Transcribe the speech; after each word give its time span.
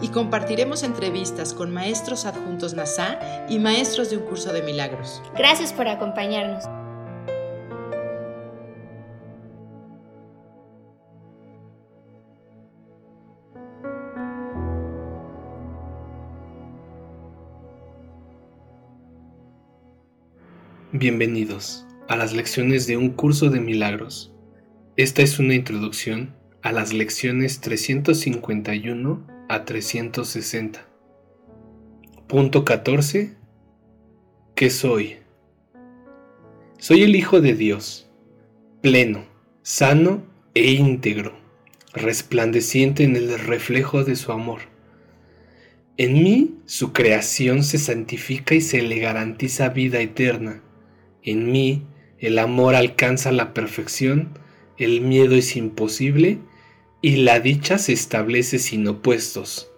Y 0.00 0.08
compartiremos 0.08 0.82
entrevistas 0.82 1.52
con 1.54 1.72
maestros 1.72 2.24
adjuntos 2.24 2.74
NASA 2.74 3.18
y 3.48 3.58
maestros 3.58 4.10
de 4.10 4.16
un 4.16 4.24
curso 4.24 4.52
de 4.52 4.62
milagros. 4.62 5.22
Gracias 5.36 5.72
por 5.72 5.88
acompañarnos. 5.88 6.64
Bienvenidos 20.92 21.86
a 22.08 22.16
las 22.16 22.32
lecciones 22.32 22.86
de 22.86 22.96
un 22.96 23.10
curso 23.10 23.50
de 23.50 23.60
milagros. 23.60 24.32
Esta 24.96 25.22
es 25.22 25.38
una 25.38 25.54
introducción 25.54 26.34
a 26.62 26.72
las 26.72 26.92
lecciones 26.92 27.60
351 27.60 29.37
a 29.48 29.64
360. 29.64 30.86
Punto 32.26 32.64
14. 32.64 33.34
¿Qué 34.54 34.70
soy? 34.70 35.16
Soy 36.78 37.02
el 37.02 37.16
Hijo 37.16 37.40
de 37.40 37.54
Dios, 37.54 38.08
pleno, 38.82 39.24
sano 39.62 40.22
e 40.54 40.72
íntegro, 40.72 41.32
resplandeciente 41.92 43.04
en 43.04 43.16
el 43.16 43.38
reflejo 43.38 44.04
de 44.04 44.16
su 44.16 44.32
amor. 44.32 44.60
En 45.96 46.14
mí 46.14 46.60
su 46.66 46.92
creación 46.92 47.64
se 47.64 47.78
santifica 47.78 48.54
y 48.54 48.60
se 48.60 48.82
le 48.82 48.98
garantiza 48.98 49.70
vida 49.70 50.00
eterna 50.00 50.62
en 51.22 51.50
mí 51.50 51.82
el 52.18 52.38
amor 52.38 52.74
alcanza 52.74 53.32
la 53.32 53.52
perfección, 53.52 54.30
el 54.78 55.00
miedo 55.00 55.34
es 55.34 55.56
imposible 55.56 56.38
y 57.00 57.16
la 57.16 57.40
dicha 57.40 57.78
se 57.78 57.92
establece 57.92 58.58
sin 58.58 58.86
opuestos. 58.88 59.70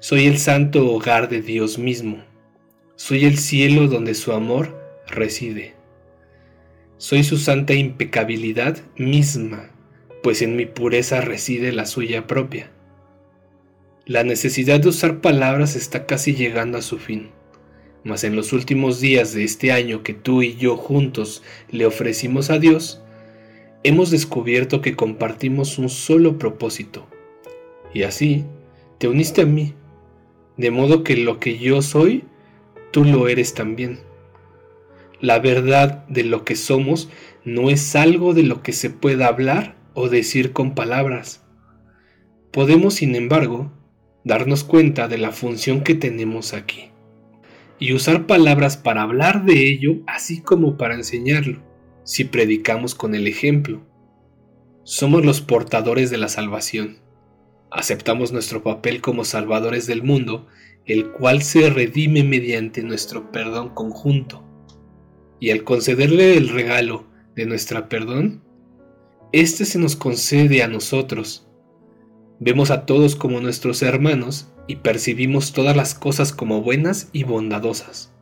Soy 0.00 0.26
el 0.26 0.38
santo 0.38 0.86
hogar 0.90 1.28
de 1.28 1.42
Dios 1.42 1.78
mismo. 1.78 2.24
Soy 2.96 3.24
el 3.24 3.38
cielo 3.38 3.88
donde 3.88 4.14
su 4.14 4.32
amor 4.32 5.02
reside. 5.06 5.74
Soy 6.96 7.24
su 7.24 7.38
santa 7.38 7.74
impecabilidad 7.74 8.78
misma, 8.96 9.70
pues 10.22 10.42
en 10.42 10.56
mi 10.56 10.66
pureza 10.66 11.20
reside 11.20 11.72
la 11.72 11.86
suya 11.86 12.26
propia. 12.26 12.70
La 14.04 14.24
necesidad 14.24 14.80
de 14.80 14.88
usar 14.88 15.20
palabras 15.20 15.76
está 15.76 16.06
casi 16.06 16.34
llegando 16.34 16.78
a 16.78 16.82
su 16.82 16.98
fin 16.98 17.30
mas 18.04 18.24
en 18.24 18.36
los 18.36 18.52
últimos 18.52 19.00
días 19.00 19.34
de 19.34 19.44
este 19.44 19.72
año 19.72 20.02
que 20.02 20.14
tú 20.14 20.42
y 20.42 20.56
yo 20.56 20.76
juntos 20.76 21.42
le 21.70 21.86
ofrecimos 21.86 22.50
a 22.50 22.58
Dios, 22.58 23.02
hemos 23.82 24.10
descubierto 24.10 24.80
que 24.80 24.96
compartimos 24.96 25.78
un 25.78 25.88
solo 25.88 26.38
propósito. 26.38 27.06
Y 27.94 28.02
así, 28.02 28.44
te 28.98 29.08
uniste 29.08 29.42
a 29.42 29.46
mí, 29.46 29.74
de 30.56 30.70
modo 30.70 31.04
que 31.04 31.16
lo 31.16 31.38
que 31.38 31.58
yo 31.58 31.82
soy, 31.82 32.24
tú 32.90 33.04
lo 33.04 33.28
eres 33.28 33.54
también. 33.54 34.00
La 35.20 35.38
verdad 35.38 36.06
de 36.08 36.24
lo 36.24 36.44
que 36.44 36.56
somos 36.56 37.08
no 37.44 37.70
es 37.70 37.96
algo 37.96 38.34
de 38.34 38.42
lo 38.42 38.62
que 38.62 38.72
se 38.72 38.90
pueda 38.90 39.26
hablar 39.26 39.76
o 39.94 40.08
decir 40.08 40.52
con 40.52 40.74
palabras. 40.74 41.44
Podemos, 42.52 42.94
sin 42.94 43.14
embargo, 43.14 43.72
darnos 44.24 44.64
cuenta 44.64 45.08
de 45.08 45.18
la 45.18 45.32
función 45.32 45.82
que 45.82 45.94
tenemos 45.94 46.54
aquí 46.54 46.90
y 47.78 47.92
usar 47.92 48.26
palabras 48.26 48.76
para 48.76 49.02
hablar 49.02 49.44
de 49.44 49.66
ello 49.66 49.98
así 50.06 50.40
como 50.40 50.76
para 50.76 50.94
enseñarlo, 50.94 51.62
si 52.04 52.24
predicamos 52.24 52.94
con 52.94 53.14
el 53.14 53.26
ejemplo. 53.26 53.86
Somos 54.84 55.24
los 55.24 55.40
portadores 55.40 56.10
de 56.10 56.16
la 56.16 56.28
salvación. 56.28 56.98
Aceptamos 57.70 58.32
nuestro 58.32 58.62
papel 58.62 59.00
como 59.00 59.24
salvadores 59.24 59.86
del 59.86 60.02
mundo, 60.02 60.46
el 60.86 61.10
cual 61.10 61.42
se 61.42 61.68
redime 61.68 62.24
mediante 62.24 62.82
nuestro 62.82 63.30
perdón 63.30 63.74
conjunto. 63.74 64.42
Y 65.40 65.50
al 65.50 65.64
concederle 65.64 66.36
el 66.36 66.48
regalo 66.48 67.06
de 67.36 67.46
nuestra 67.46 67.88
perdón, 67.88 68.42
éste 69.32 69.64
se 69.66 69.78
nos 69.78 69.96
concede 69.96 70.62
a 70.62 70.68
nosotros. 70.68 71.46
Vemos 72.40 72.70
a 72.70 72.86
todos 72.86 73.16
como 73.16 73.40
nuestros 73.40 73.82
hermanos 73.82 74.52
y 74.66 74.76
percibimos 74.76 75.52
todas 75.52 75.76
las 75.76 75.94
cosas 75.94 76.32
como 76.32 76.62
buenas 76.62 77.10
y 77.12 77.24
bondadosas. 77.24 78.14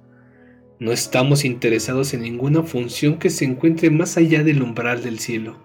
No 0.78 0.92
estamos 0.92 1.46
interesados 1.46 2.12
en 2.12 2.20
ninguna 2.20 2.62
función 2.62 3.18
que 3.18 3.30
se 3.30 3.46
encuentre 3.46 3.88
más 3.88 4.18
allá 4.18 4.44
del 4.44 4.62
umbral 4.62 5.02
del 5.02 5.18
cielo. 5.18 5.56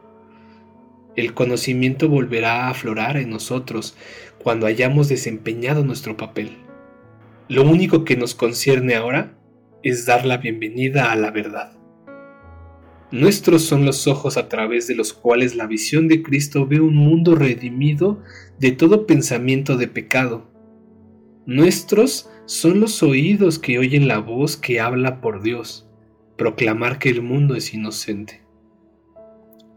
El 1.17 1.33
conocimiento 1.33 2.07
volverá 2.07 2.67
a 2.67 2.69
aflorar 2.69 3.17
en 3.17 3.29
nosotros 3.29 3.97
cuando 4.37 4.67
hayamos 4.67 5.09
desempeñado 5.09 5.83
nuestro 5.83 6.15
papel. 6.15 6.51
Lo 7.49 7.63
único 7.63 8.05
que 8.05 8.15
nos 8.15 8.35
concierne 8.35 8.95
ahora 8.95 9.37
es 9.83 10.05
dar 10.05 10.25
la 10.25 10.37
bienvenida 10.37 11.11
a 11.11 11.17
la 11.17 11.31
verdad. 11.31 11.77
Nuestros 13.11 13.63
son 13.63 13.85
los 13.85 14.07
ojos 14.07 14.37
a 14.37 14.47
través 14.47 14.87
de 14.87 14.95
los 14.95 15.11
cuales 15.11 15.57
la 15.57 15.67
visión 15.67 16.07
de 16.07 16.23
Cristo 16.23 16.65
ve 16.65 16.79
un 16.79 16.95
mundo 16.95 17.35
redimido 17.35 18.21
de 18.59 18.71
todo 18.71 19.05
pensamiento 19.05 19.75
de 19.75 19.89
pecado 19.89 20.51
Nuestros 21.47 22.29
son 22.51 22.81
los 22.81 23.01
oídos 23.01 23.59
que 23.59 23.79
oyen 23.79 24.09
la 24.09 24.19
voz 24.19 24.57
que 24.57 24.81
habla 24.81 25.21
por 25.21 25.41
Dios, 25.41 25.87
proclamar 26.35 26.99
que 26.99 27.07
el 27.07 27.21
mundo 27.21 27.55
es 27.55 27.73
inocente. 27.73 28.41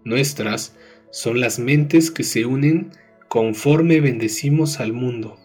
Nuestras 0.02 0.76
son 1.12 1.38
las 1.38 1.60
mentes 1.60 2.10
que 2.10 2.24
se 2.24 2.46
unen 2.46 2.90
conforme 3.28 4.00
bendecimos 4.00 4.80
al 4.80 4.92
mundo. 4.92 5.38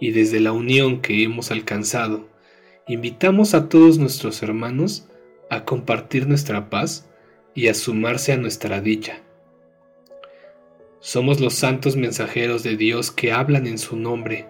Y 0.00 0.10
desde 0.10 0.40
la 0.40 0.50
unión 0.50 1.02
que 1.02 1.22
hemos 1.22 1.52
alcanzado, 1.52 2.28
invitamos 2.88 3.54
a 3.54 3.68
todos 3.68 3.98
nuestros 3.98 4.42
hermanos 4.42 5.06
a 5.50 5.64
compartir 5.64 6.26
nuestra 6.26 6.68
paz 6.68 7.08
y 7.54 7.68
a 7.68 7.74
sumarse 7.74 8.32
a 8.32 8.38
nuestra 8.38 8.80
dicha. 8.80 9.22
Somos 10.98 11.38
los 11.38 11.54
santos 11.54 11.94
mensajeros 11.94 12.64
de 12.64 12.76
Dios 12.76 13.12
que 13.12 13.30
hablan 13.30 13.68
en 13.68 13.78
su 13.78 13.94
nombre 13.94 14.48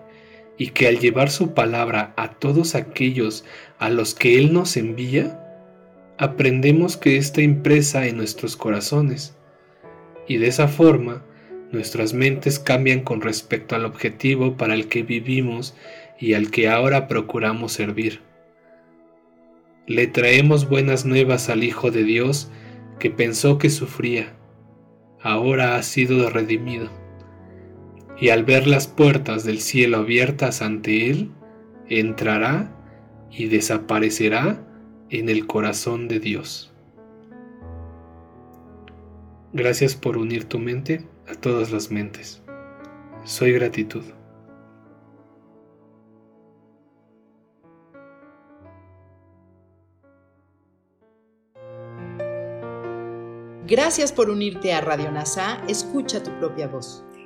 y 0.57 0.69
que 0.69 0.87
al 0.87 0.99
llevar 0.99 1.31
su 1.31 1.55
palabra 1.55 2.15
a 2.17 2.35
todos 2.35 2.75
aquellos 2.75 3.45
a 3.79 3.91
los 3.91 4.15
que 4.15 4.39
Él 4.39 4.53
nos 4.53 4.77
envía, 4.77 5.41
aprendemos 6.19 6.97
que 6.97 7.17
está 7.17 7.43
impresa 7.43 8.07
en 8.07 8.17
nuestros 8.17 8.57
corazones, 8.57 9.37
y 10.29 10.37
de 10.37 10.47
esa 10.47 10.69
forma 10.69 11.25
nuestras 11.73 12.15
mentes 12.15 12.59
cambian 12.59 13.01
con 13.01 13.21
respecto 13.21 13.75
al 13.75 13.85
objetivo 13.85 14.57
para 14.57 14.75
el 14.75 14.87
que 14.87 15.03
vivimos 15.03 15.75
y 16.21 16.35
al 16.35 16.51
que 16.51 16.69
ahora 16.69 17.09
procuramos 17.09 17.73
servir. 17.73 18.21
Le 19.87 20.07
traemos 20.07 20.69
buenas 20.69 21.05
nuevas 21.05 21.51
al 21.51 21.65
Hijo 21.65 21.91
de 21.91 22.05
Dios 22.05 22.51
que 23.01 23.11
pensó 23.11 23.59
que 23.59 23.71
sufría, 23.71 24.35
ahora 25.21 25.77
ha 25.77 25.83
sido 25.83 26.31
redimido 26.31 27.04
y 28.19 28.29
al 28.29 28.45
ver 28.45 28.67
las 28.67 28.87
puertas 28.87 29.45
del 29.45 29.61
cielo 29.61 29.99
abiertas 29.99 30.63
ante 30.63 31.11
él, 31.11 31.31
entrará 31.89 32.71
y 33.31 33.47
desaparecerá 33.47 34.65
en 35.11 35.29
el 35.29 35.47
corazón 35.47 36.09
de 36.09 36.21
Dios. 36.21 36.73
Gracias 39.53 39.95
por 39.95 40.17
unir 40.17 40.45
tu 40.45 40.59
mente 40.59 41.07
a 41.29 41.35
todas 41.35 41.71
las 41.71 41.91
mentes. 41.91 42.43
Soy 43.25 43.53
gratitud. 43.53 44.03
Gracias 53.67 54.13
por 54.13 54.29
unirte 54.29 54.75
a 54.75 54.83
Radio 54.83 55.11
NASA, 55.11 55.63
escucha 55.69 56.23
tu 56.23 56.31
propia 56.39 56.69
voz. 56.69 57.03